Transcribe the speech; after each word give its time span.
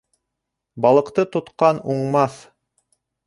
Балыҡты 0.85 1.25
тотҡан 1.35 1.83
уңмаҫ 1.97 2.39